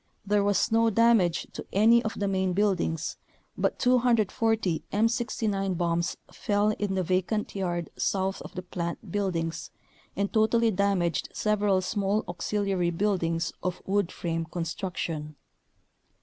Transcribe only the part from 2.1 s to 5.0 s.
the main buildings, but 240